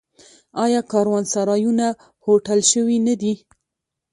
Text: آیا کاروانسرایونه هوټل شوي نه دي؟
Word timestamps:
آیا 0.63 0.81
کاروانسرایونه 0.91 1.87
هوټل 2.25 2.59
شوي 2.71 2.97
نه 3.07 3.15
دي؟ 3.21 3.33